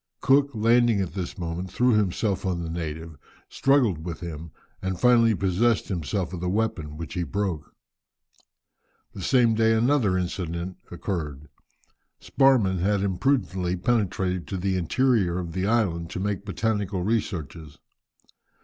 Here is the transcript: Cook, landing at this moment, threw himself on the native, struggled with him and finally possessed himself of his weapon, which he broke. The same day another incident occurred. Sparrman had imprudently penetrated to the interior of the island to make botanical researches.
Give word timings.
Cook, 0.19 0.49
landing 0.55 0.99
at 0.99 1.13
this 1.13 1.37
moment, 1.37 1.71
threw 1.71 1.91
himself 1.91 2.43
on 2.43 2.63
the 2.63 2.71
native, 2.71 3.19
struggled 3.49 4.03
with 4.03 4.19
him 4.19 4.49
and 4.81 4.99
finally 4.99 5.35
possessed 5.35 5.89
himself 5.89 6.33
of 6.33 6.41
his 6.41 6.49
weapon, 6.49 6.97
which 6.97 7.13
he 7.13 7.21
broke. 7.21 7.71
The 9.13 9.21
same 9.21 9.53
day 9.53 9.73
another 9.73 10.17
incident 10.17 10.77
occurred. 10.89 11.49
Sparrman 12.19 12.79
had 12.79 13.01
imprudently 13.01 13.75
penetrated 13.77 14.47
to 14.47 14.57
the 14.57 14.75
interior 14.75 15.37
of 15.37 15.51
the 15.53 15.67
island 15.67 16.09
to 16.09 16.19
make 16.19 16.45
botanical 16.45 17.03
researches. 17.03 17.77